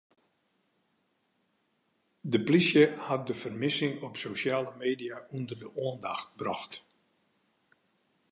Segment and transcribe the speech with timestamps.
[2.21, 6.73] De plysje hat de fermissing op sosjale media ûnder de oandacht brocht.